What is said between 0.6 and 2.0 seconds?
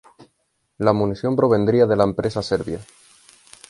La munición provendría de